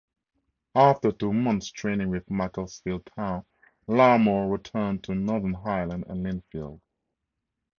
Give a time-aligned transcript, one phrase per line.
[0.73, 3.45] After two months training with Macclesfield Town,
[3.87, 6.81] Larmour returned to Northern Ireland and Linfield.